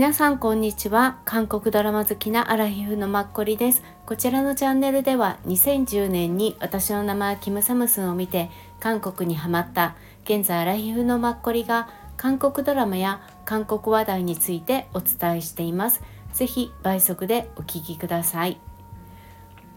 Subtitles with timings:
[0.00, 1.18] 皆さんこんにちは。
[1.26, 3.82] 韓国ドラマ好きなアラヒフのマッコリです。
[4.06, 8.48] こちらのチャンネルでは2010年に私の名前キムサムスンを見て
[8.80, 16.00] 韓国にハマった現在アラヒフのマッコリが韓国ドラマや韓国話題についてお伝えしています。
[16.32, 18.58] ぜひ倍速でお聞きください。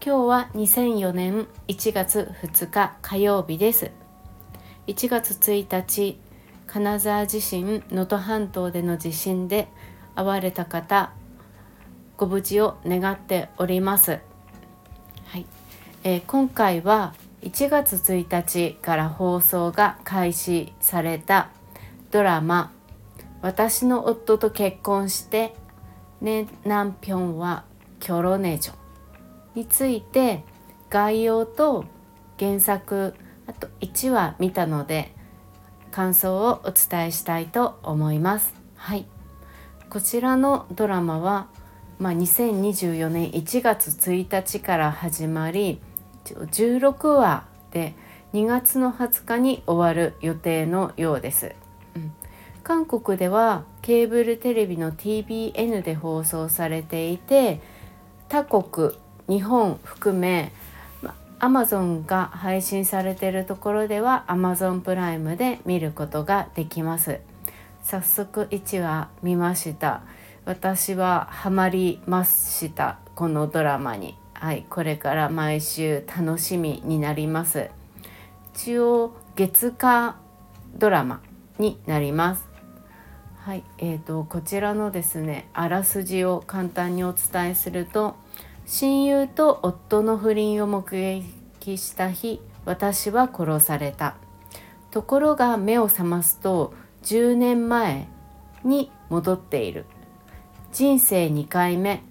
[0.02, 3.90] 今日は2004年1月2日火曜日です。
[4.86, 6.18] 1月1日
[6.66, 9.68] 金沢地震能登半島での地震で
[10.14, 11.12] 会われた方
[12.16, 14.20] ご無事を願っております。
[15.26, 15.46] はい
[16.04, 21.50] えー、今回は1月1日から放送が開始された
[22.10, 22.72] ドラマ
[23.42, 25.54] 「私の夫と結婚して
[26.20, 27.64] ね南平は
[28.00, 28.74] キョロネジョ」
[29.54, 30.44] について
[30.88, 31.84] 概要と
[32.38, 33.14] 原作
[33.46, 35.14] あと1話見たので
[35.90, 38.54] 感想をお伝えしたいと思います。
[38.76, 39.06] はい
[39.90, 41.46] こちらのドラマは、
[41.98, 45.80] まあ、2024年1月1日から始まり
[46.24, 47.94] 16話で
[48.32, 51.54] 2月の20日に終わる予定のようです。
[51.94, 52.12] うん、
[52.64, 57.60] 韓国ではケーブルテレビの TBN で放送されていて
[58.28, 58.92] 他国
[59.28, 60.52] 日本含め
[61.38, 67.20] アマゾンが配信されているところでは Amazon プライムで見ることができます。
[67.84, 70.00] 早速1話見ました。
[70.46, 72.98] 私はハマりました。
[73.14, 74.16] このドラマに。
[74.32, 77.68] はいこれから毎週楽しみになります。
[78.54, 80.16] 一応月火
[80.74, 81.20] ドラマ
[81.58, 82.48] になります。
[83.36, 88.16] はい、えーと、こちらのですねあらすじを簡単にお伝えすると
[88.64, 90.90] 親友と夫の不倫を目
[91.60, 94.16] 撃した日私は殺された。
[94.90, 96.72] ところが目を覚ますと
[97.04, 98.08] 10年前
[98.64, 99.86] に戻っている。
[100.72, 102.02] 人生2回目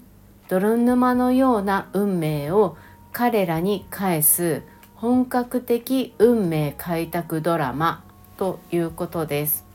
[0.47, 2.78] 泥沼のような運命を
[3.12, 4.63] 彼らに返す
[4.95, 8.03] 本格的運命開拓ドラマ
[8.38, 9.66] ということです。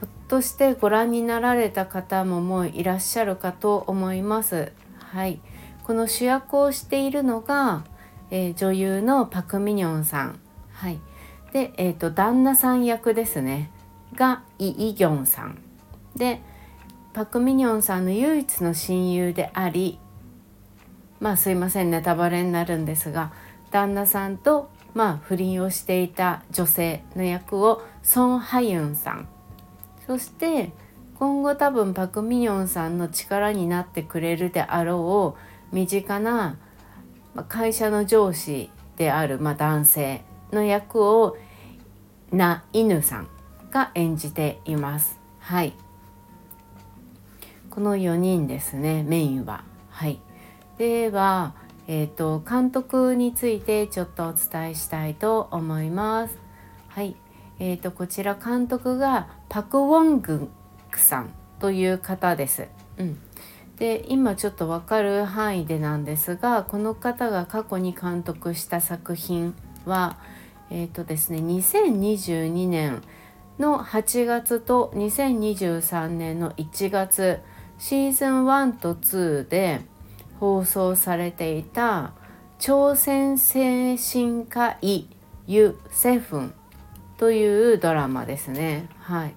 [0.00, 4.72] ひょっとしてご覧になられた方ももういらっしゃるかと思います。
[4.98, 5.40] はい。
[5.84, 7.84] この主役をしているのが、
[8.30, 10.40] えー、女優のパク・ミニョンさん。
[10.72, 10.98] はい。
[11.52, 13.70] で、えーと、旦那さん役ですね。
[14.14, 15.58] がイ・イギョンさん。
[16.16, 16.40] で
[17.12, 19.98] パク・ミニョンさんの唯一の親友であり
[21.20, 23.32] まあすいませんネタバレになるんですが
[23.70, 29.28] 旦那さんとまあ不倫をしていた女性の役をソン・ハユンさん。
[30.06, 30.72] そして
[31.18, 35.36] 今後多分パク・ミニョンさんの力になってくれるであろ
[35.72, 36.56] う身近な
[37.48, 40.27] 会社の上司である、まあ、男性。
[40.52, 41.36] の役を
[42.32, 43.28] な犬さん
[43.70, 45.18] が演じています。
[45.40, 45.74] はい。
[47.70, 49.64] この4人ですねメインは。
[49.90, 50.20] はい。
[50.78, 51.54] では、
[51.86, 56.38] えーと、監督についてちょっとお伝えしたいと思います。
[56.88, 57.16] はい。
[57.58, 60.48] えーと、こちら監督がパク・ウォング
[60.90, 62.68] クさんという方です。
[62.98, 63.18] うん、
[63.78, 69.54] で今ちょっと分かる範囲でなんですがこの方が過去に監督した作品
[69.84, 70.18] は
[70.70, 73.02] えっ、ー、とですね2022年
[73.58, 77.40] の8月と2023年の1月
[77.78, 79.80] シーズン1と2で
[80.40, 82.12] 放送されていた
[82.58, 85.06] 朝鮮精神科医
[85.46, 86.54] ユ・セフン
[87.16, 88.88] というドラマですね。
[89.00, 89.34] はい、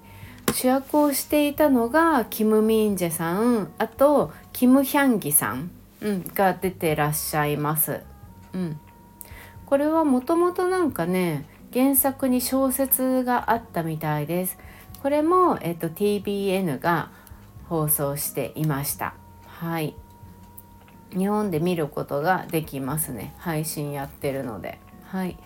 [0.52, 8.00] 主役をしていたのがキム・ミンジェさんあとキム・ヒャンギさん、うん、が出てらっしゃいます。
[8.52, 8.78] うん、
[9.72, 14.58] これはもともとなんかね原作に小説があったみたいです。
[15.02, 17.10] これも、えっと、TBN が
[17.70, 19.14] 放送していました。
[19.46, 19.96] はい。
[21.16, 23.34] 日本で見ることができますね。
[23.38, 24.78] 配信やってるので。
[25.06, 25.38] はい。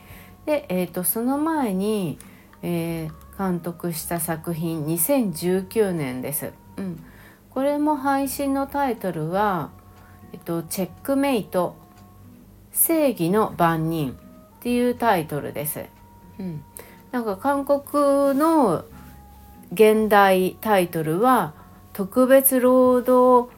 [0.45, 2.19] で、えっと、その前に、
[2.63, 6.53] えー、監督した作品2019年です。
[6.79, 7.01] うん。
[7.51, 9.71] これも配信のタイトルは、
[10.33, 11.86] えっと、チェックメイト
[12.77, 14.15] 正義の番人っ
[14.61, 15.87] ていうタイトルです。
[16.39, 16.63] うん、
[17.11, 18.85] なんか韓国の
[19.73, 21.55] 現代タイトルは
[21.93, 23.51] 特別労働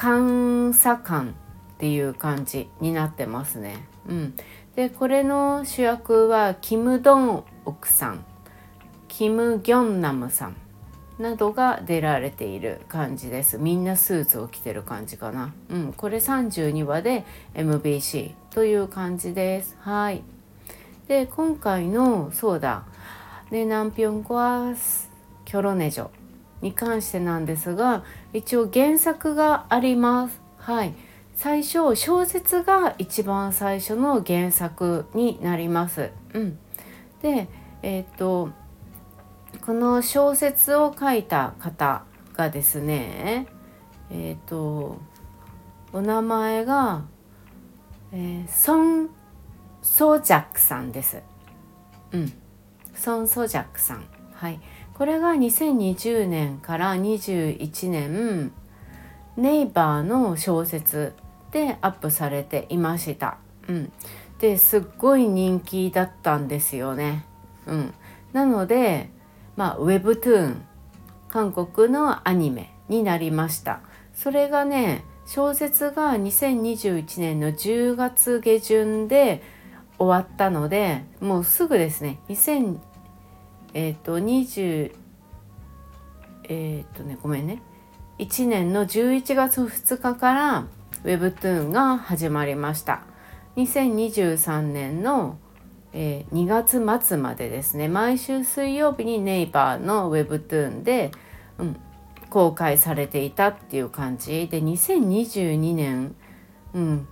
[0.00, 1.34] 監査官
[1.74, 3.86] っていう感じになってますね。
[4.08, 4.34] うん、
[4.74, 8.24] でこれの主役はキム・ドンオクさん。
[9.06, 10.56] キム・ギョンナムさん。
[11.18, 13.58] などが出られている感じです。
[13.58, 15.52] みんなスーツを着てる感じかな。
[15.68, 15.92] うん。
[15.92, 19.76] これ32話で MBC という感じです。
[19.80, 20.22] はい。
[21.08, 22.84] で今回のそうだ。
[23.50, 24.74] ねナンピョンコア
[25.44, 26.08] キョロネジョ
[26.60, 30.40] に関してなんですが一応原作があります。
[30.58, 30.94] はい。
[31.34, 36.10] 最初小説が一番最初の原作になります。
[36.34, 36.58] うん、
[37.22, 37.48] で
[37.82, 38.50] えっ、と
[39.66, 43.46] この小説を書いた方がですね
[44.10, 44.98] えっ、と
[45.92, 47.02] お名前が、
[48.14, 49.08] えー、ソン・
[49.80, 51.22] ソジャックさんです。
[52.12, 52.32] うん、
[52.94, 54.04] ソン・ソジャックさん。
[54.34, 54.60] はい、
[54.92, 58.52] これが2020年から21年
[59.36, 61.14] ネイバーの小説
[61.52, 63.38] でアップされていました。
[63.66, 63.92] うん、
[64.38, 67.24] ですっごい人気だったんですよね。
[67.66, 67.94] うん、
[68.34, 69.10] なので、
[69.56, 70.64] まあ、ウェブトゥーン
[71.28, 73.80] 韓国のアニメになりました。
[74.12, 75.02] それがね
[75.34, 79.42] 小説が2021年の10月下旬で
[79.96, 82.18] 終わったのでもうすぐですね。
[82.28, 82.78] 2000
[83.72, 84.94] えっ、ー、と20
[86.50, 87.62] えっ、ー、とねごめんね。
[88.18, 90.66] 1年の11月2日から
[91.02, 93.00] Webtoon が始まりました。
[93.56, 95.38] 2023年の、
[95.94, 96.46] えー、2
[96.84, 97.88] 月末までですね。
[97.88, 101.10] 毎週水曜日にネイバーの Webtoon で、
[101.56, 101.80] うん、
[102.32, 106.14] 公開されていたっていう感じで2022年、
[106.72, 107.06] うん、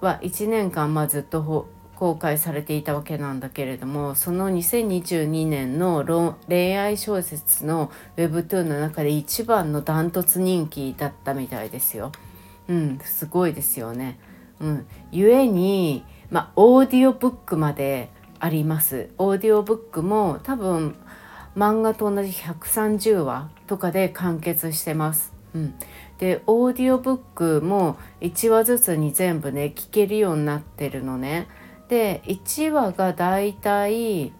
[0.00, 12.10] は1年間まずっと公開されていたわけなんだけれどもその2022年の恋愛小説の Webtoon の中で一番のダントツ人気だったみたいですよ。
[12.68, 14.18] うん、すごいですよね。
[14.60, 18.08] うん、故に、まあ、オーディオブックまで
[18.40, 19.10] あります。
[19.18, 20.96] オーディオブックも多分
[21.54, 25.32] 漫画と同じ130話とかで完結してます。
[25.54, 25.74] うん、
[26.18, 31.48] でオーディオブックも1話ずつに全部ね聞けるようになってるのね。
[31.88, 34.30] で1話がだいたい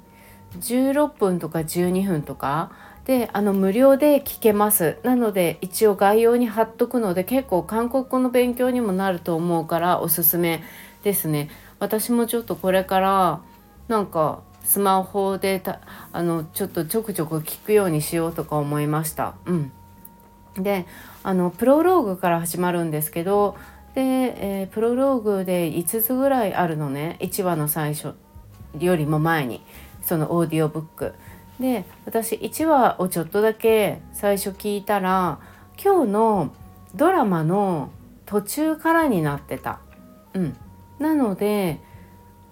[0.58, 2.73] 16分とか12分とか
[3.06, 10.62] であの無料で聞けますなので一応概要に貼っとくので結構韓国語の勉強にもなると思うからおすすめ
[11.05, 11.49] ですね
[11.79, 13.40] 私もちょっとこれから
[13.88, 15.81] なんかスマホでた
[16.12, 19.35] あのちょっとちょくちょく聞くようにしようとか思いました。
[19.47, 19.73] うん。
[20.55, 20.87] で
[21.23, 23.56] あのプロローグから始まるんですけど
[23.94, 27.17] で、えー、プロローグで5つぐらいあるのね。
[27.20, 28.14] 1話の最初
[28.79, 29.62] よりも前に
[30.03, 31.15] そのオーディオブック。
[31.61, 35.38] で私1話をちょっとだけ最初聞いたら
[35.82, 36.55] 今日の
[36.94, 37.91] ドラマの
[38.26, 39.81] 途中からになってた。
[40.35, 40.56] うん、
[40.99, 41.81] なので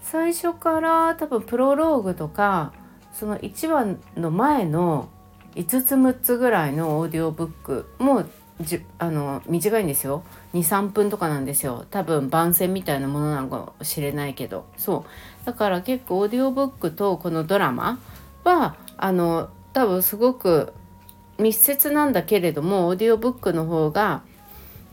[0.01, 2.73] 最初から多分プロローグとか
[3.13, 5.09] その1話の前の
[5.55, 8.25] 5つ6つぐらいのオーディオブックも
[8.61, 10.23] じあの短いんですよ。
[10.53, 11.87] 23分とかなんですよ。
[11.91, 14.67] 多分番宣みたいなものなのかもしれないけど。
[14.77, 15.07] そ
[15.43, 15.47] う。
[15.47, 17.99] だから結構オーディオブックとこのドラマ
[18.45, 20.75] はあの多分すごく
[21.39, 24.23] 密接なんだけれどもオーディオブックの方が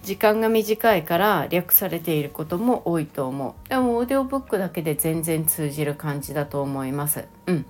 [0.04, 3.70] 時間が短いから略されていることも多いと思う。
[3.70, 7.26] でもオーディオブックだけで全然通じる感じだと思います。
[7.48, 7.66] うん。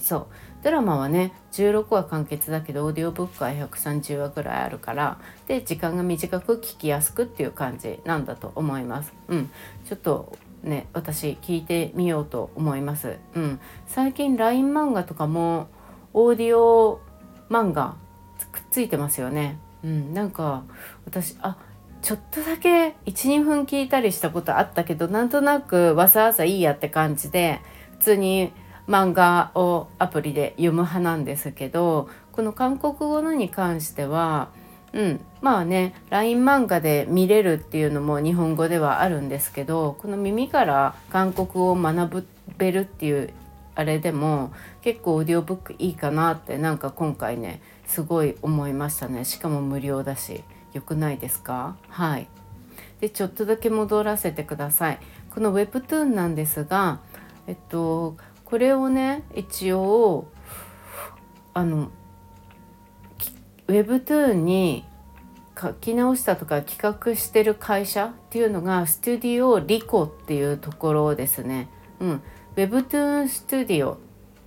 [0.00, 0.26] そう。
[0.62, 9.12] ドラマはね16話完結だけどオーディオブックは130話ぐらいあるからで時間が短く聞きやすくっていう感じなんだと思います。
[9.28, 9.50] うん。
[9.86, 13.18] ちょっとね私聞いてみようと思います。
[13.34, 13.60] うん。
[13.86, 15.68] 最近 LINE 漫画とかも
[16.14, 17.00] オーディオ
[17.50, 17.96] 漫画
[18.52, 19.58] くっついてますよね。
[19.84, 20.64] うんなんか
[21.04, 21.56] 私あ
[22.02, 27.60] ちょっとだけ12分聞いたりしたことあったけどなんとなくわざわざいいやって感じで
[27.98, 28.52] 普通に
[28.88, 34.50] 漫画をアプリで読む派なんですけどこの韓国語のに関しては、
[34.92, 42.26] うん、まあね LINE 漫画で見れるっていうのも日本語ではあるんですけどこの耳から韓国語を学
[42.58, 43.32] べるっていう
[43.74, 49.24] あれでも結構オーディオブックいいかなってなんか今回ねすごい思いましたね。
[49.24, 50.44] しかも無料だし。
[50.72, 51.76] 良くないですか？
[51.88, 52.26] はい。
[53.00, 54.98] でちょっとだけ戻らせてください。
[55.32, 56.98] この Webtoon なんですが
[57.46, 60.26] えっとこれをね一応
[61.52, 61.92] あの
[63.68, 64.84] Webtoon に
[65.56, 71.68] 書き直したとか企画してる会社っていうのがスタディオリコっていうところですね。
[72.00, 72.22] うん、
[72.56, 73.96] Webtoon スタディオっ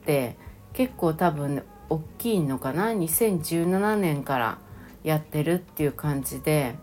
[0.05, 0.35] て
[0.73, 4.57] 結構多分、大きいのかな？2017年から
[5.03, 6.75] やってるっていう感じで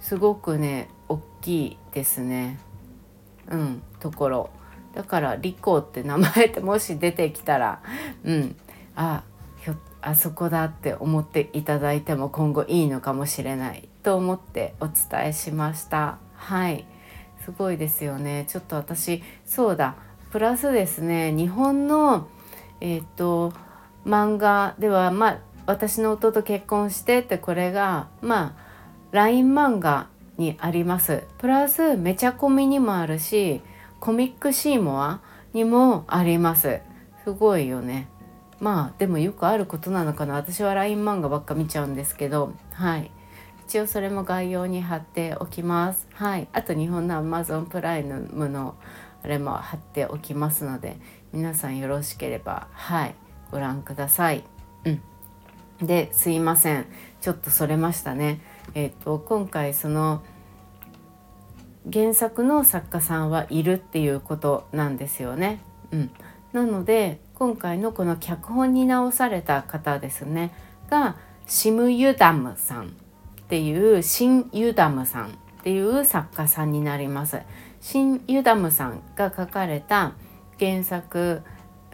[0.00, 2.58] すごくね大きいですね。
[3.50, 4.50] うんところ。
[4.94, 7.80] だからリコって名前って もし出てきたら
[8.24, 8.56] うん
[8.94, 9.24] あ
[9.58, 13.88] ひょあそこだって思っていただいても今後いいのかもしれない。
[14.02, 14.94] と思ってお伝
[15.26, 16.18] えしました。
[16.34, 16.86] はい。
[17.44, 18.44] すごいですよね。
[18.48, 19.96] ちょっと私そうだ。
[20.30, 21.32] プラスですね。
[21.32, 22.28] 日本の
[22.80, 23.52] えっ、ー、と
[24.06, 28.66] 漫画ではまあ私の夫と結婚してってこれがまあ
[29.10, 30.06] LINE 漫画
[30.38, 31.24] にあります。
[31.38, 33.62] プラスめちゃコミにもあるし
[33.98, 35.20] コミックシーモア
[35.52, 36.80] にもあります。
[37.24, 38.08] すごいよね。
[38.60, 40.34] まあでもよくあることなのかな。
[40.34, 42.54] 私は LINE 漫画ばっか見ちゃうんですけど。
[42.72, 43.10] はい。
[43.66, 46.06] 一応それも概要に貼っておきます。
[46.14, 46.46] はい。
[46.52, 48.76] あと日本の Amazon プライムの
[49.24, 50.98] あれも貼っておきますので
[51.32, 52.68] 皆さんよろしければ。
[52.70, 53.16] はい。
[53.50, 54.44] ご覧ください。
[54.84, 55.86] うん。
[55.86, 56.86] ですいません。
[57.20, 58.40] ちょっとそれましたね。
[58.74, 60.22] えっ、ー、と今回その
[61.92, 65.60] 原作の作家さんはいるっていうことなんですよね。
[65.92, 66.10] うん、
[66.52, 70.52] なので今回のこの脚本に直された方ですね。
[70.90, 72.88] がシム・ユダムさんっ
[73.48, 75.28] ていうシン・ユダムさんっ
[75.62, 77.40] ていう作家さんになります。
[77.80, 80.14] シン・ユダムさんが書かれた
[80.58, 81.42] 原作、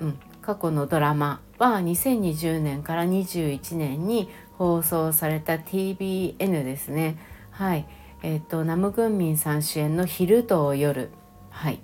[0.01, 7.17] うん、過去のドラマは2020年から21年に放送された TBN ですね。
[7.51, 7.87] はい。
[8.23, 11.11] えっ、ー、とナム・グンミンさん主演の「昼と夜」
[11.51, 11.81] はい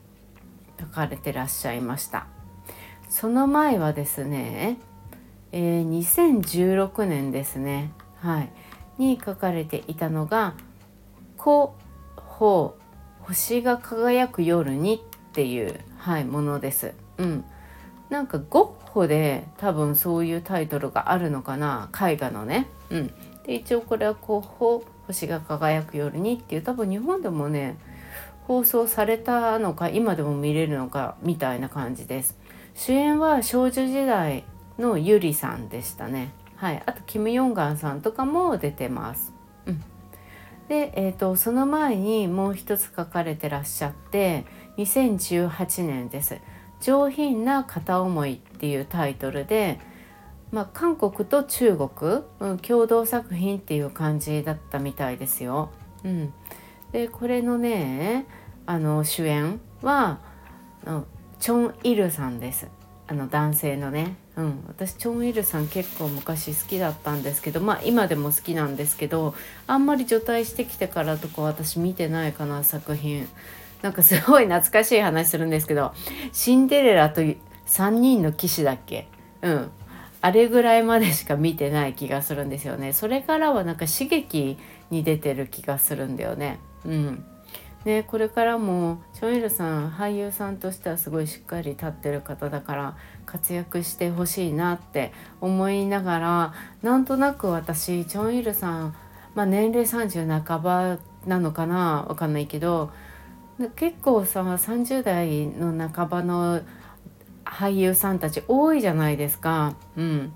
[0.80, 2.26] 書かれてらっしゃいました
[3.08, 4.78] その前はですね、
[5.50, 8.52] えー、2016年ですねはい
[8.98, 10.54] に書かれていたのが
[11.36, 11.74] 「コ・
[12.16, 12.76] ホ
[13.20, 16.94] 星が輝く夜に」っていう、はい、ものです。
[17.18, 17.44] うん、
[18.10, 22.66] なんかゴッホで多分そういうタイトルがあるのかな絵画のね。
[22.90, 23.06] うん、
[23.44, 27.78] で一応これはゴッホ星が輝く夜にっていう多分日本でもね
[28.46, 32.38] 放送されたのか今でも見れるのかみたいな感じです。
[32.74, 34.44] 主演は少女時代
[34.78, 36.32] のゆりさんでしたね。
[36.56, 36.82] はい。
[36.86, 39.32] あとキム・ヨンガンさんとかも出てます。
[39.66, 39.82] うん。
[40.68, 44.44] で、えーと、その前にもう一つ書かれてらっしゃって
[44.76, 46.38] 2018年です
[46.80, 49.80] 「上品な片思い」っていうタイトルで
[50.50, 55.70] まあ、韓国と中国、うん、共同作品っていう感じだったみたいですよ。
[56.04, 56.32] うん、
[56.92, 58.26] でこれのね
[58.64, 60.20] あの主演は
[61.38, 62.68] チョン・イルさんです。
[63.10, 69.34] あの男性のね、うん、私チョン・イルさん結構昔好きだったんですけどまあ今でも好きなんですけど
[69.66, 73.26] あんまり除隊してきてからとか私見てないかな作品
[73.82, 75.92] なんかすごい懐かしい話するんですけど
[76.32, 79.08] 「シンデレラと3人の騎士」だっけ？
[79.42, 79.70] うん。
[80.20, 82.92] あれぐらいまでしか見てない気がするんですよね。
[82.92, 84.58] それからはなんか刺激
[84.90, 86.58] に出てる気がするんだよね。
[86.84, 87.24] うん。
[87.84, 98.96] ねこれからもチョンイルさん俳優さんとしてはすごいしっかり立ってる方だから活躍してほしいなって思いながらなんとなく私チョンイルさん、
[99.36, 102.04] まあ、年齢30半ばなのかな？
[102.08, 102.90] わかんないけど
[103.76, 106.60] 結構さ30代の半ばの
[107.44, 109.74] 俳優さんたち多いじゃないですか。
[109.96, 110.32] うん、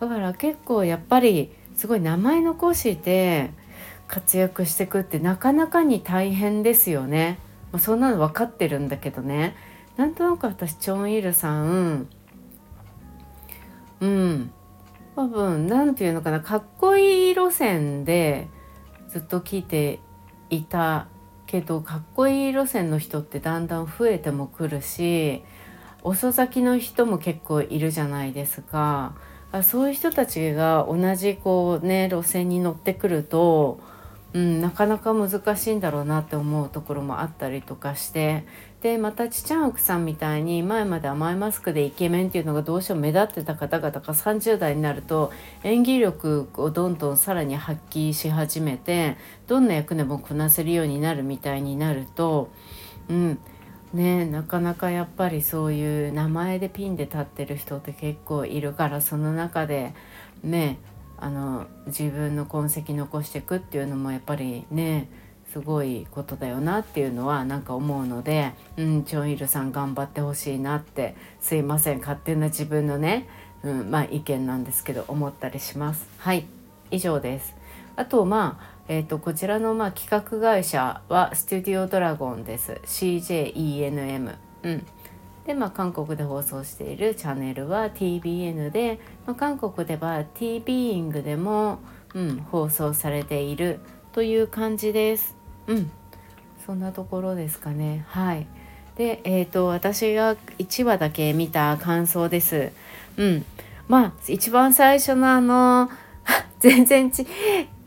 [0.00, 3.50] だから結構やっぱりすごい名前残して
[4.08, 7.38] 活躍してくってなかなかに大変ですよね。
[7.70, 9.56] まあ、そんなの分かってるんだけどね。
[9.96, 12.08] なんとなく私チョン・イルさん
[14.00, 14.50] うん
[15.14, 18.48] 多分何て言うのかなかっこいい路線で
[19.08, 20.00] ずっと聞いて
[20.50, 21.06] いた
[21.46, 25.42] けどかっこいい路線の人ってだんだん増えてもくるし
[26.02, 29.14] 遅咲きの人も結構いるじゃないですか。
[29.62, 33.78] そういう人たちが同じこうね路線に乗ってくると、
[34.34, 38.44] うん、なかなか難しいんだろうなって思うところもあったりとかして。
[38.82, 52.50] でまたチチャンウクさんみたいに前まで甘いマスクでイケメンっていうのがどうしても目立ってた方々が30代になると演技力をどんどんさらに発揮し始めてどんな役でもこなせるようになるみたいになると、
[53.08, 53.38] うん、
[53.94, 59.94] ねなかなかやっぱりそういう名前でピンで立ってる人って結構いるからその中で
[60.42, 60.78] ね
[61.24, 65.08] あの自分の痕跡残していくっていうのもやっぱりね
[65.50, 73.26] すごいことだよなっていうのはなんか思うので、うん、チョンイルさん頑張ってほしいなってすいません勝手な自分のね、
[73.62, 76.06] うん、まあ意見なんですけど思ったりします。
[76.18, 76.44] はい
[76.90, 77.54] 以上です。
[77.96, 84.86] あとまあえーと、こちらのまあ企画会社はスタディオドラゴンです CJENM、うん、
[85.46, 91.80] でまあ韓国で放送しているチャンネルは TBN で、まあ、韓国では TBing でも、
[92.14, 93.80] うん、放送されている
[94.12, 95.36] という感じです。
[95.66, 95.90] うん。
[96.64, 98.06] そんなところですかね。
[98.08, 98.46] はい。
[98.96, 102.72] でえっ、ー、と私が1話だけ見た感想です。
[103.16, 103.44] うん。
[103.86, 105.90] まあ一番最初のあの
[106.60, 107.26] 全然ち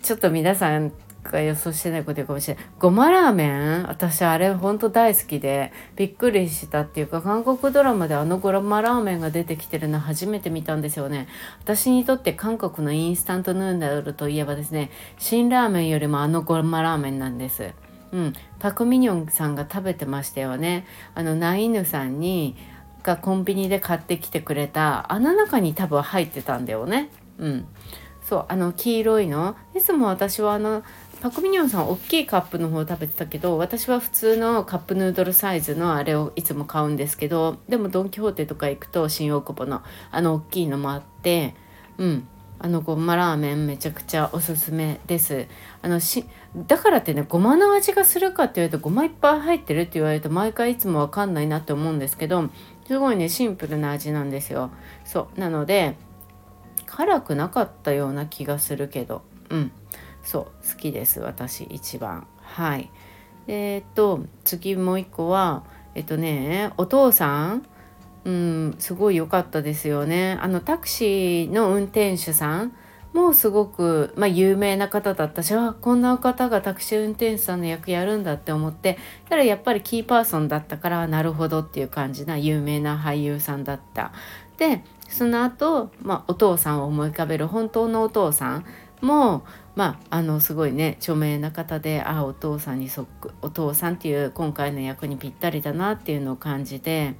[0.04, 0.92] ちょっと皆さん
[1.28, 2.66] か予想してないこと言うかもしれない。
[2.80, 3.88] ごまラーメン？
[3.88, 11.28] 私あれほんと大好きでびっくりしたっていうか韓国ドラマであのごまラーメンが出てきてるの初めて見たんですよね。
[11.64, 17.74] 私にとって韓国のインスタントヌードルといえばですね辛ラーメンよりもあのごまラーメンなんです。
[18.14, 20.86] うん、パク・ミニョンさんが食べてましたよね。
[21.14, 22.56] あのナイヌさんに
[23.04, 27.10] がコンビニで買ってきてくれたあの中に多分入ってたんだよね。
[27.38, 27.68] うん。
[28.24, 29.56] そうあの黄色いの。
[29.76, 30.84] いつも私はあの
[31.22, 39.82] パクミニョンさん大きいカップの方食べてたけど私は普通のカップヌードルサイズのあれをいつも買うんですけどでもドン・キホーテとか行くと新大久保の
[40.12, 41.56] あの大きいのもあって
[41.98, 42.28] うん。
[42.60, 45.46] あのごまラーメンめちゃくちゃおすすめです。
[45.84, 52.50] あのしだからってねごまの味がするかって言われるとごまいっぱい入ってるって言われると毎回いつもわかんないなって思うんですけど
[52.88, 54.72] すごいねシンプルな味なんですよ。
[55.06, 55.40] そう。
[55.40, 55.98] なので
[56.88, 59.22] 辛くなかったような気がするけど。
[59.50, 59.72] うん。
[60.28, 62.28] そう好きです私一番。
[62.42, 62.92] はい。
[63.48, 65.64] えー、っと次もう一個は
[65.96, 67.66] えっとねお父さん？
[68.26, 70.38] うんすごい良かったですよね。
[70.42, 72.74] あのタクシーの運転手さん？
[73.14, 78.98] もすごく、まあ、有名な方だったしあこんな方がタクシー運転手さんの役やるんだって思って
[79.30, 84.12] ただやっぱりキーパーソンだったからなるほどっていう感じな有名な俳優さんだった。
[84.58, 88.66] でその後、まあ、お父さんを思い浮かべる本当のお父さん
[89.02, 89.46] も
[89.78, 97.14] まああのすごいね著名な方であお父さんにそっくお父さんっていう今回の役にぴったりだなっていうのを感じて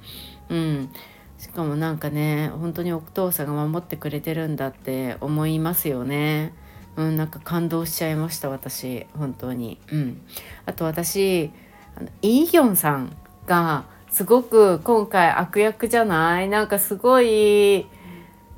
[0.48, 0.90] うん
[1.38, 6.52] しかもなんかね本当にお父さんが守ってくれてるんだって思いますよね。
[6.96, 9.78] うん、なんか感動しちゃいました私本当に。
[9.92, 10.20] うん、
[10.66, 11.52] あと私
[11.96, 16.48] あのイ・ギョンさんがすごく今回悪役じゃない？
[16.48, 17.86] なんかすごい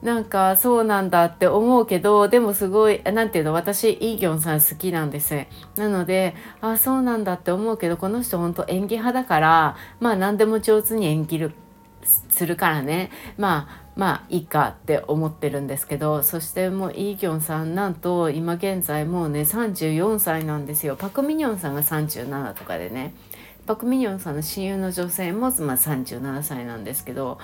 [0.02, 5.47] なんかそうなんだって思うけどでもすごい何て言うの私イ・ギョンさん好きなんです。
[5.76, 11.52] なのであそうなんだって思うけどこの人本当演技派だからまあ何でも上手に演技る
[12.02, 13.11] するからね。
[13.37, 20.97] まあまあいいかって思ってるんですけどそしてもうイ・ギョンさんなんと今現在もうね34歳なんですよ。
[20.97, 23.13] パク・ミニョンさんが37とかでね。
[23.67, 27.39] パク・ミニョンさんの親友の女性も、まあ、37歳なんですけど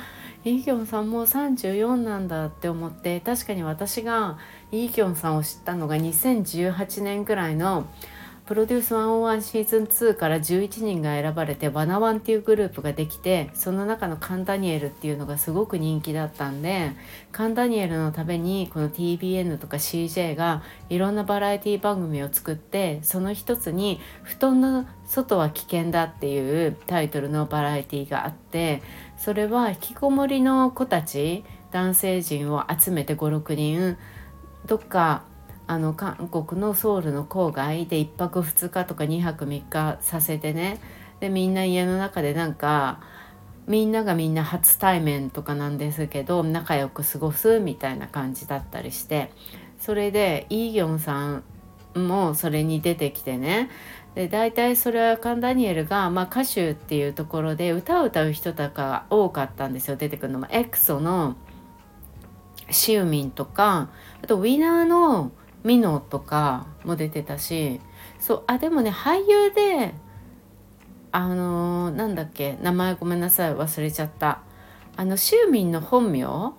[0.46, 4.38] イ・ギョンさんもう34なんだって思って確かに私が
[4.70, 7.88] イ・ギョンさんを知ったのが2018年ぐらいの
[8.46, 16.92] プロデュース101シーズン2から11人が選ばれてバナワンっていうグループができてその中のカン・ダニエルっていうのがすごく人気だったんで
[17.32, 28.80] カン・ダニエルのためにこの TBN とか CJ がいろんなバラエティ番組を作ってその一つに「布団の外は危険だ」っていうタイトルのバラエティがあって
[29.26, 33.98] それは引きこもりの子たち男性陣を集めて56人
[34.66, 35.24] どっか
[35.66, 40.78] あの韓国のソウルの郊外で1泊2日とか2泊3日させてね。
[41.18, 43.00] でみんな家の中でなんか
[43.66, 49.32] みんながみんな初対面とかなんですけど仲良く過ごすみたいな感じだったりして。
[49.80, 51.42] それでイ・ギョンさん
[51.96, 53.70] もそれに出てきてね。
[54.16, 59.96] で大体それはカン・ダニエルが、まあ、歌手っていうところで歌を歌う人とかが多かったんですよ。
[59.96, 61.36] 出てくるのもエクソの
[62.70, 63.90] シウミンとか
[64.24, 65.32] あとウィナーの
[65.64, 67.80] ミノとかも出てたし。
[68.18, 69.94] そうあでもね俳優で
[71.12, 74.40] あのー、なんだっけ名前ごめんなさい忘れちゃった。
[74.96, 76.54] あのシューミンの本名、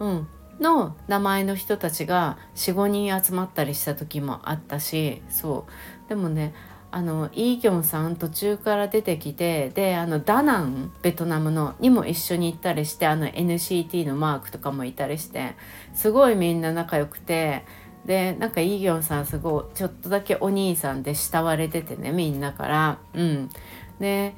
[0.00, 5.22] うん、の名前の人たちが45人集まったりした時もあったし。
[5.28, 6.08] そう。
[6.08, 6.52] でもね
[6.90, 15.56] あのイ・ギョンさん途中から出てきてであのダナンベトナムのにも一緒に行ったりしてあの NCT のマークとかもいたりして
[15.94, 17.64] すごいみんな仲良くて
[18.06, 22.98] でなんかイ・ギョンさんすごいちょっとだけお兄さんで慕われててねみんなから。
[23.14, 23.50] うん。
[23.98, 24.34] で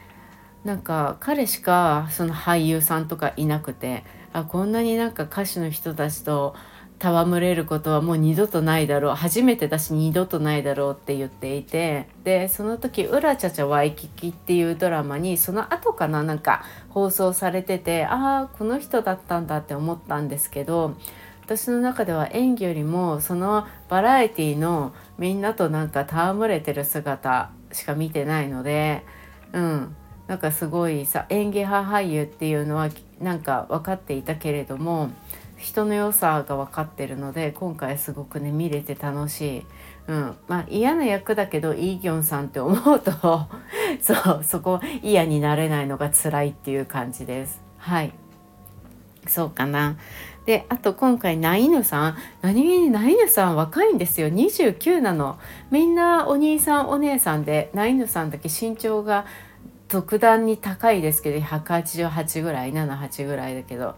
[0.65, 6.55] なんか彼しかその俳優さんとかいなくてあこんなになんか歌手の人たちと
[7.01, 9.15] 戯れることはもう二度とないだろう。
[9.15, 12.09] 初めてだし二度とないだろうって言っていて。
[12.25, 20.95] でその時「ウラチャチャワイキキ」っていうドラマにその後かななんか放送されててああこの人だったんだって思ったんですけど
[21.45, 29.05] 私の中では演技よりもそのバラエティのみんなとなんか戯れてる姿しか見てないので
[29.53, 29.97] うん。
[30.29, 35.11] なんかすごいさ演技派俳優っていうのはなんか分かっていたけれども
[35.59, 39.67] 人の良さが分かってるので今回すごくね見れて楽しい、
[40.07, 40.37] うん。
[40.47, 43.13] まあ、嫌な役だけどイ・ギョンさんって思うと
[44.01, 47.61] そうそこ嫌になれないのが辛いっていう感じです。
[47.77, 48.13] はい。
[49.27, 49.97] そうかな。
[50.47, 52.17] であと今回ナイヌさん。
[52.41, 54.29] 何気にナイヌさん若いんですよ。
[54.29, 55.39] 29なの。
[55.73, 59.27] みんなお兄さんお姉さんでナイヌさんだけ身長が
[59.89, 63.97] 特段に高いですけど188ぐらい78ぐらいだけど。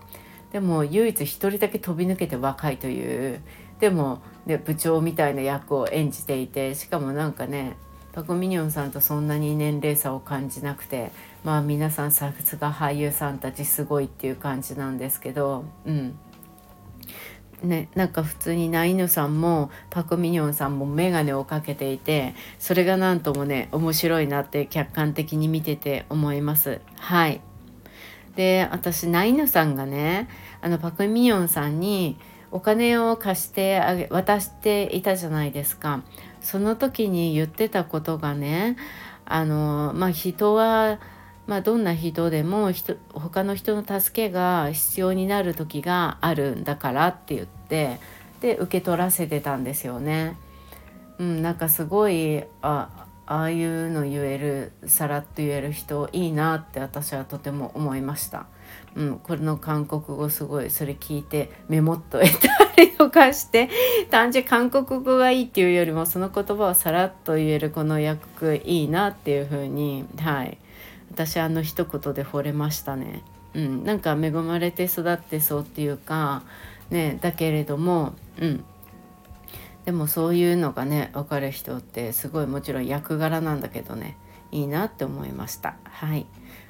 [0.52, 3.40] でも唯一1人だけ飛び抜けて若いという
[3.78, 7.76] でも、ね、部長みたいな役を演じていてしかもなんかね
[8.12, 11.12] パク・ミニョンさんとそんなに年齢差を感じなくて
[11.44, 16.18] まあ皆さんさすが俳優さんたちすごいっていう感じなんですけどうん。
[17.62, 26.80] ね、なんか普通にナイヌさんもパク・ミニョンさんも眼鏡をかけていてそれが何ともね面白いなって客観的に見てて思います。
[26.96, 27.42] はい。
[28.36, 30.28] で私ナイヌさんがね
[30.60, 32.16] あのパク・ミニョンさんに
[32.52, 36.02] お金を貸してあげ渡していたじゃないですか
[36.40, 38.76] その時に言ってたことがね
[39.24, 41.00] あのまあ人は
[41.46, 47.98] まあ、どんな人でも人他の人の助けが必要になる時があるんだからって言って
[48.40, 50.36] で受け取らせてたんですよね。
[51.18, 52.99] うん、なんかすごいあ
[53.30, 58.46] ああいうの言えるさらっと言える人いいなって私はとても思いました。
[58.96, 62.48] うん、これの韓国語すごいそれ聞いてメモっと得た
[62.82, 63.70] りとかして
[64.10, 70.58] 単純韓国語がいいっていうよりもその言葉をさらっと言えるこの役いいなっていうふうにはい
[71.12, 73.22] 私あの一言で惚れましたね。
[73.54, 76.42] うん、なんか恵まれて育ってそうっていうか
[76.90, 78.64] ねだけれども、うん、
[79.90, 84.16] でもそういうのがね分かる人ってすごいもちろん役柄なんだけどね
[84.52, 85.74] いいなって思いました。
[85.82, 86.26] はい。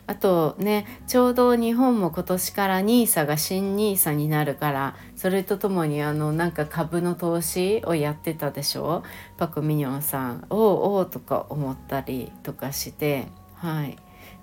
[0.07, 9.03] あとねちょうど日本も今年から NISA が新 NISA になるからそれとともにあのなんか株の投資をやってたでしょ？
[9.37, 13.27] パク・ミニョンさん「おうおお」とか思ったりとかして。
[13.57, 13.99] はい。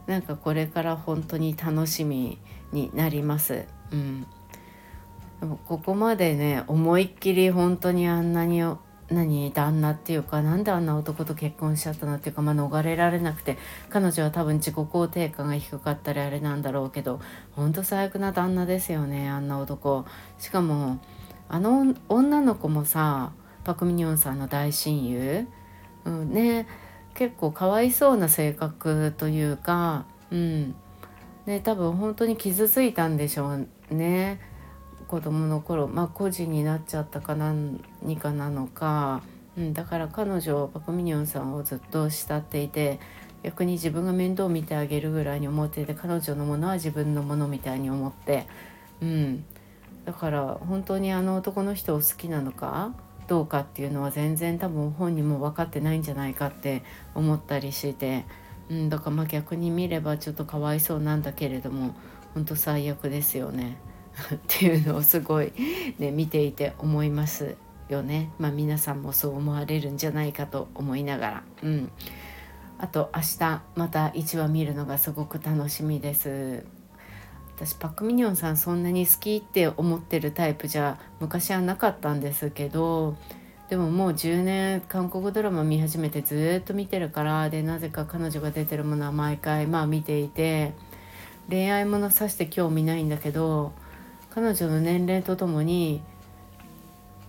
[0.05, 2.37] なんかこれから本当に楽しみ
[2.71, 3.65] になります。
[3.91, 4.27] うん、
[5.39, 8.63] でもここまでね思いっきり本当にあんなに
[9.09, 13.57] 何旦那っていうかなんであんな男と結婚しちゃったのっていうか、まあ、逃れられなくて
[13.89, 17.21] 彼女は多分自己肯定感が低かったりあれなんだろうけど
[17.53, 20.05] ほんと最悪な旦那ですよねあんな男。
[20.39, 20.99] しかも
[21.47, 23.31] あの女の子もさ
[23.63, 25.47] パク・ミニョンさんの大親友、
[26.05, 26.67] うん、ね
[27.17, 30.75] 結構かわいそうな性格というか、うん。
[31.47, 34.39] ね、多分本当に傷ついたんでしょうね。
[35.07, 37.79] 子供の頃まあ孤児になっちゃったか何
[38.19, 39.21] かなのか、
[39.57, 42.99] うん、だから彼女パク・ミニョンさんをずっと慕っていて
[43.43, 48.47] 逆に自分が面倒を見てあげるぐらいに思ってて彼女のものは自分のものみたいに思って、
[49.01, 49.45] うん、
[50.05, 52.93] だから本当にあの男の人を好きなのか
[53.27, 58.25] どうかっていうのは全然多分本人も分かってないんじゃないかって思ったりして、
[58.69, 61.95] うん、だからまあ逆に見ればちょっとかわいそうなんだけれども
[62.33, 63.77] 本当最悪ですよね。
[64.35, 65.53] っていうのをすごい、
[65.99, 67.55] ね、見ていて思います
[67.89, 68.31] よね。
[68.39, 71.43] まあ、皆さんもそう思われるんじゃないかと思いながら。
[71.63, 71.91] うん
[72.79, 76.63] あと明日また1話見るのがすごく楽しみです。
[77.55, 83.17] 私パック・ミニョンさんそんなに好きって思ってるタイプじゃ昔はなかったんですけど
[83.67, 90.73] でももう10年韓国ドラマ見始めてずっと見てるからでなぜか彼女が出てるものは毎回まあ見ていて
[91.49, 93.73] 恋愛ものさして興味ないんだけど
[94.37, 95.99] 彼女の年齢とともに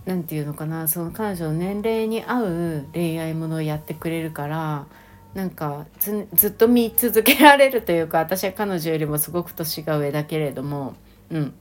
[0.05, 4.85] 何て言うのかなその彼女の年齢に合う恋愛ものをやってくれるから
[5.33, 10.93] なんかずっと見続けられるというか私は彼女よりもすごく年が上だけれども、
[11.31, 11.53] うん、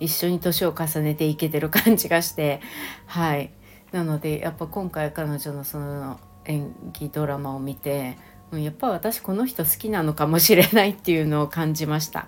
[0.00, 2.62] 一緒に年を重ねていけてる感じがして
[3.04, 3.52] はい。
[3.92, 8.16] なのでやっぱ今回彼女のその演技ドラマを見て
[8.58, 12.26] やっぱ私この人好きなのかもしれないっていうのを感じました。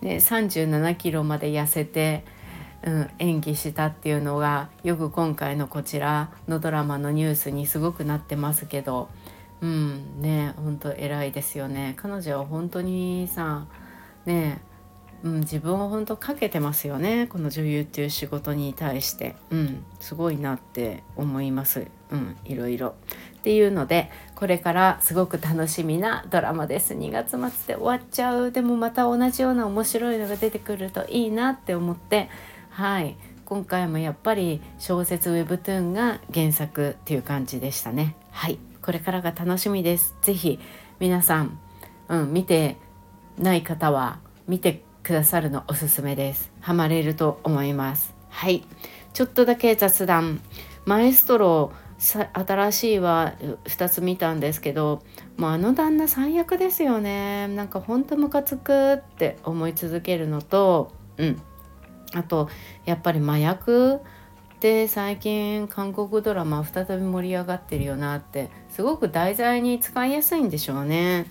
[0.00, 2.24] で37キロまで痩せて
[2.84, 9.08] うん、演技したっていうのがよく今回のこちらのドラマのニュースにすごくなってますけど
[9.60, 11.94] うんね本当偉いですよね。
[11.96, 13.66] 彼女は本当にさ
[14.26, 14.60] ね
[15.22, 17.28] うん、自分を本当かけてますよね。
[17.28, 22.94] この女優っていう仕事に対して、うん、すごいなって思います、うん、いろいろ。
[23.40, 32.28] っていうのでこれからすごく楽しみなドラマです2月末で終わっちゃうでもまた同じような面白いのが出てくるといいなって思って
[32.70, 40.16] はい今回もやっぱり小説ウェブトゥーンが原作っていう感じでしたねはいこれからが楽しみです。
[40.22, 40.58] ぜひ
[40.98, 41.58] 皆さん、
[42.08, 42.76] うん、見て
[43.38, 46.50] ない方は見てくださるのおすすめです。
[46.60, 48.12] ハマれると思います。
[48.28, 48.64] はい。
[49.14, 50.40] ちょっとだけ雑談。
[50.84, 51.72] マエストロ
[52.02, 53.34] 新しいは
[53.64, 55.04] 2つ見たんですけど
[55.36, 57.46] もうあの旦那最悪ですよね。
[57.46, 61.42] なんかほんとムカつくって思い続けるのとうん。
[62.14, 62.48] あと
[62.84, 64.00] やっぱり麻薬
[64.56, 71.26] って最近韓国ドラマ再び盛り上がってるよなってすごく題材に使いやすいんでしょうね。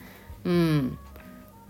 [0.45, 0.97] うん。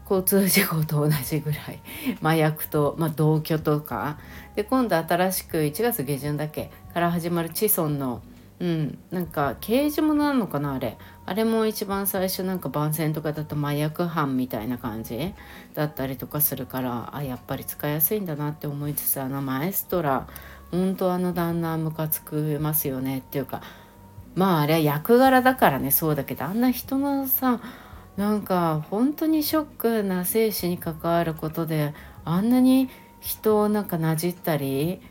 [0.09, 1.79] 交通事故と同じぐらい
[2.21, 4.19] 麻薬と、まあ、同居とか。
[4.55, 8.21] で今度新しく1月下旬だけから始まるチソンの
[8.61, 10.95] うん、なんか刑事ものなのかなあれ
[11.25, 15.33] あれも一番最初なんか番宣とかだと麻薬犯みたいな感じ
[15.73, 20.27] だったりとかするからあやっぱり使いやすいんだなって思いつつあのマエストラ
[20.69, 23.63] 本当あの旦那ムカつくますよねっていうか
[24.35, 27.59] まああれは役柄だからねそうだけどあんな人のさ
[28.15, 31.95] なんか本当にショックな生死に関わることで
[32.25, 32.89] あんなに
[33.21, 35.01] 人をなんかなじったり、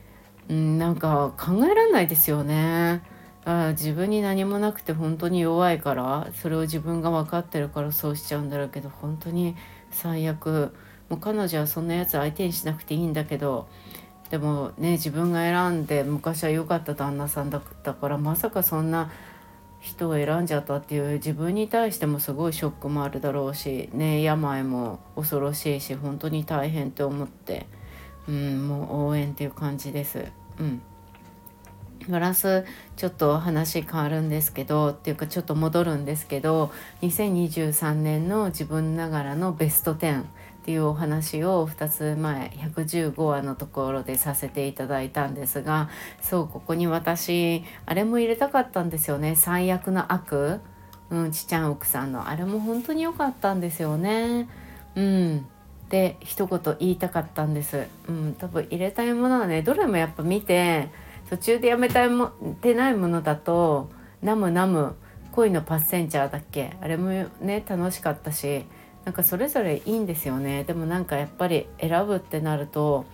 [0.48, 3.02] うん、なんか考えられないですよね。
[3.44, 9.56] あ自分に何もなくて本当に弱いからそれを自分が分かってるからそうしちゃうんだろうけど本当に
[9.90, 10.74] 最悪
[11.08, 13.68] もう彼女はそんなやつ相手にしなくていいんだけど
[14.30, 19.10] でもね自分が選んで昔は良かった旦那さんだったからまさかそんな
[19.80, 27.66] 人を選んじゃったっていう自分に対してもすごいショックもあるだろうしね病も恐ろしいし本当に大変って思って
[28.28, 30.26] うんもう応援っていう感じです。
[30.60, 30.82] うん
[32.06, 32.64] プラス
[32.96, 45.88] ちょっと話変わるんですけどっていうかちょっと戻るんですけど2023年の自分ながらのベスト10っていうお話を2つ前115話のところでさせていただいたんですが
[46.20, 50.60] そうここに私あれも入れたかったんですよね最悪の悪、
[51.10, 54.48] うん、ちちゃん奥さんのあれも本当に良かったんですよね。
[54.94, 55.46] うん
[55.88, 57.88] で一言言いたかったんです。
[58.08, 60.88] うん、多分入れたいものはねどれもやっぱ見て
[61.30, 63.88] 途中でやめたいもてないものだと
[64.20, 64.96] 「ナムナム
[65.30, 66.76] 恋のパッセンジャー」だっけ？
[66.80, 68.64] あれもね楽しかったし
[69.04, 70.64] なんかそれぞれいいんですよね。
[70.64, 73.06] でもなんかやっぱり選ぶってなると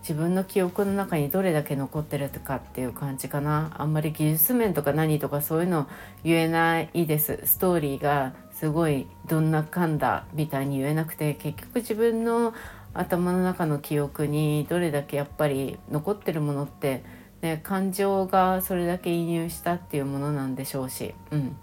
[0.00, 3.70] 自分の記憶の中にどれだけ残ってるとかっていう感じかな。
[3.78, 5.86] あんまり技術面とか何とかそういうの
[6.24, 7.40] 言えないです。
[7.44, 12.52] ストーリーがすごいどんなかんだみたいに言えなくて結局自分の
[12.94, 17.04] 頭の中の記憶にどれだけやっぱり残ってるものって
[17.42, 21.56] ね、感情がそれだけ移入したっていうものなんでしょうし、うん、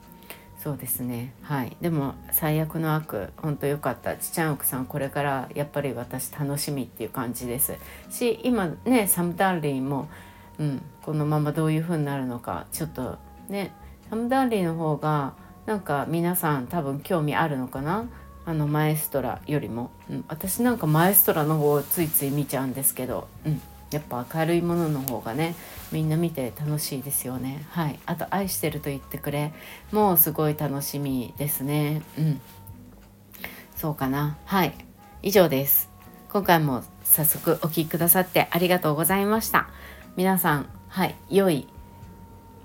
[0.57, 1.33] そうですね。
[1.43, 1.77] はい。
[1.81, 4.15] でも最悪の悪本当良かった。
[4.17, 7.75] ちちゃん奥さんこれからやっぱり私楽しみっていう感じです。
[8.09, 10.09] し今ねサム・ダーリンも、
[10.59, 13.71] うん、このままどういう風になるのかちょっとね
[14.09, 15.33] サム・ダーリンの方が
[15.67, 18.05] なんか皆さん多分興味あるのかな？
[18.45, 25.55] あのマエストラよりも、うん、私なんかマエストラの方をついつい見ちゃうんですけど、うん、やっぱ明るいものの方がね
[25.91, 27.65] みんな見て楽しいですよね。
[27.71, 27.99] はい。
[28.05, 29.53] あと「愛してると言ってくれ」
[29.91, 32.01] もうすごい楽しみですね。
[32.17, 32.41] うん。
[33.75, 34.37] そうかな。
[34.45, 34.73] はい。
[35.21, 35.89] 以上です。
[36.29, 39.69] 今回も早速お聴きくださってありがとうございました。
[40.15, 41.15] 皆さんはい。
[41.29, 41.67] 良い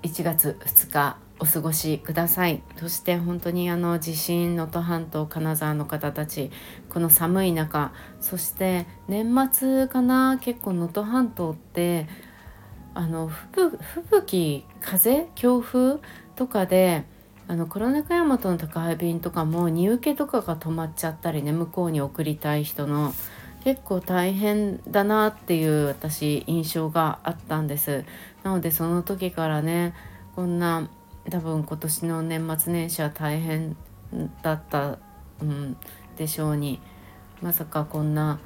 [0.03, 2.61] 1月2日お過ごしください。
[2.77, 6.51] そして本当にあの地震能登半島金沢の方たち
[6.89, 12.07] この寒い中そして年末かな結構能登半島って
[12.93, 13.71] あの吹
[14.11, 15.99] 雪風強風
[16.35, 17.05] とかで
[17.47, 23.13] あの黒猫大和の宅配便とかも荷受けとかが止まっちゃったりね向こうに送りたい人の
[23.63, 28.05] 結構大変だなっていう私印象があったんです。
[28.43, 29.93] なのでその時からね
[30.35, 30.89] こんな
[31.29, 33.75] 多分今年の年末年始は大変
[34.41, 34.97] だった、
[35.41, 35.77] うん、
[36.17, 36.79] でしょうに。
[37.43, 38.39] まさかこんな、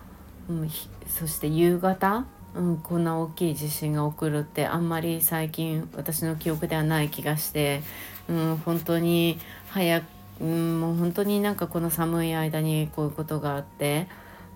[0.49, 0.69] うん、
[1.07, 7.83] そして夕方、うん、こんな大きい地震が起こるってあんまり最近私の記憶ではない気がして、
[8.27, 10.05] うん、本当に早く、
[10.41, 14.07] うん、もう本当になんかこの寒い間にこういうことがあって、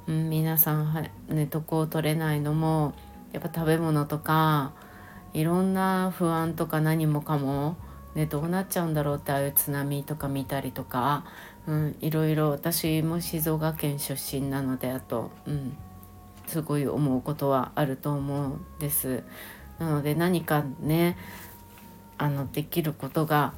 [0.07, 1.11] うん、皆さんは、ね、
[1.53, 2.95] 床を取れないのも
[3.33, 4.71] やっぱ食べ物とか
[5.35, 7.77] いろんな不安とか何もかも
[8.15, 11.23] ね、どうなっちゃうんだろうってああいう津波とか見たりとか、
[11.65, 15.77] うん、いろいろ私も静岡県出身なのであと、うん、
[16.47, 19.23] すごい思うことはあると思うんです。
[19.79, 21.17] なので何かね
[22.17, 23.53] あのできることが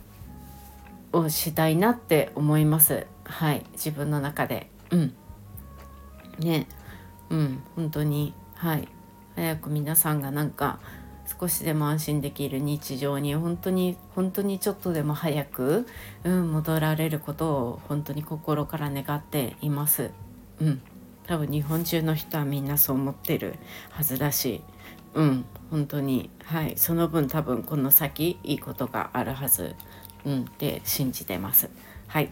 [1.12, 3.08] をしたいなって思います。
[3.24, 4.70] はい自分の中で。
[4.92, 5.16] うん。
[6.40, 6.68] ね
[7.30, 8.88] うん本当にはい
[9.36, 10.80] 早く皆さんがなんか
[11.26, 15.88] 少しでも安心できる日常に本当に本当にちょっとでも早く、
[16.24, 20.12] うん、戻られることを本当に心から願っています。
[20.60, 20.82] うん、
[21.26, 23.56] 多分日本中の人はみんなそう思ってる
[23.90, 24.62] はずだし、
[25.14, 26.30] うん、本当に。
[26.44, 26.74] はい。
[26.76, 29.76] その分多分この先いいことがあるはず、
[30.26, 31.70] うん、って信じてます。
[32.08, 32.30] はい。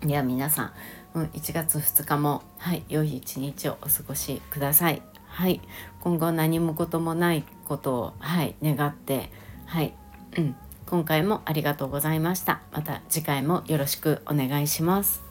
[0.00, 0.72] では皆さん
[1.14, 5.00] うん、1月2日もはい良い一日をお過ごしください。
[5.26, 5.60] はい。
[6.00, 9.30] 今後何もこともないことを、はい、願って、
[9.66, 9.94] はい
[10.36, 12.60] うん、今回もありがとうございました。
[12.72, 15.22] また次回もよろしくお願いします。